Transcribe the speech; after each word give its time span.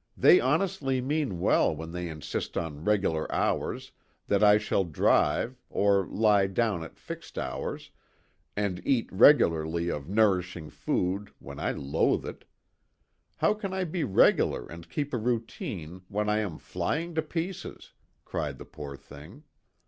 "They 0.16 0.38
honestly 0.38 1.00
mean 1.00 1.40
well 1.40 1.74
when 1.74 1.90
they 1.90 2.06
insist 2.08 2.56
on 2.56 2.84
'regular 2.84 3.26
hours' 3.34 3.90
that 4.28 4.40
I 4.40 4.56
shall 4.56 4.84
drive, 4.84 5.58
or 5.68 6.06
lie 6.06 6.46
down 6.46 6.84
at 6.84 6.96
fixed 6.96 7.36
hours, 7.36 7.90
and 8.56 8.80
eat 8.86 9.10
* 9.10 9.10
regularly' 9.12 9.88
of' 9.90 10.08
nourishing 10.08 10.70
food' 10.70 11.32
when 11.40 11.58
I 11.58 11.72
loathe 11.72 12.24
it. 12.24 12.44
How 13.38 13.52
can 13.52 13.72
I 13.74 13.82
be 13.82 14.04
regular 14.04 14.64
and 14.64 14.88
keep 14.88 15.12
a 15.12 15.18
routine 15.18 16.02
when 16.06 16.28
I 16.30 16.38
am 16.38 16.58
fly 16.58 17.00
ing 17.00 17.16
to 17.16 17.22
pieces?" 17.22 17.94
cried 18.24 18.58
the 18.58 18.64
poor 18.64 18.96
thing. 18.96 19.42